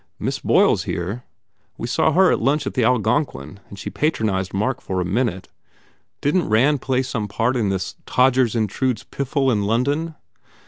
[0.17, 1.25] Miss Boyle s here.
[1.77, 5.47] We saw her at lunch in the Algonquin and she patronized Mark for a minute.
[6.21, 10.15] Didn t Rand play some part in this Todgers Intrudes piffle in London?"